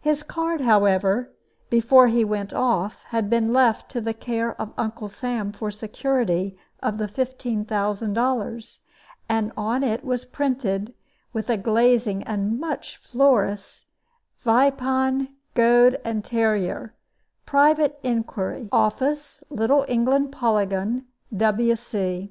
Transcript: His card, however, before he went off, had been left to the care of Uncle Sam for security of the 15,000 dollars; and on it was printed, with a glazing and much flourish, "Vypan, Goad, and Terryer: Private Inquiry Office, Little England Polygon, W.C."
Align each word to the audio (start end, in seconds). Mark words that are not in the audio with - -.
His 0.00 0.24
card, 0.24 0.62
however, 0.62 1.30
before 1.70 2.08
he 2.08 2.24
went 2.24 2.52
off, 2.52 2.98
had 3.10 3.30
been 3.30 3.52
left 3.52 3.88
to 3.92 4.00
the 4.00 4.12
care 4.12 4.60
of 4.60 4.74
Uncle 4.76 5.08
Sam 5.08 5.52
for 5.52 5.70
security 5.70 6.58
of 6.82 6.98
the 6.98 7.06
15,000 7.06 8.12
dollars; 8.12 8.80
and 9.28 9.52
on 9.56 9.84
it 9.84 10.04
was 10.04 10.24
printed, 10.24 10.92
with 11.32 11.48
a 11.48 11.56
glazing 11.56 12.24
and 12.24 12.58
much 12.58 12.96
flourish, 12.96 13.86
"Vypan, 14.44 15.28
Goad, 15.54 16.00
and 16.04 16.24
Terryer: 16.24 16.94
Private 17.46 18.00
Inquiry 18.02 18.68
Office, 18.72 19.44
Little 19.50 19.84
England 19.86 20.32
Polygon, 20.32 21.06
W.C." 21.36 22.28